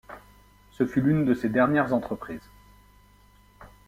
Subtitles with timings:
[0.71, 2.49] Ce fut l'une de ses dernières entreprises.